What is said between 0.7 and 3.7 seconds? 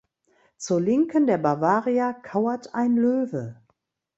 Linken der Bavaria kauert ein Löwe.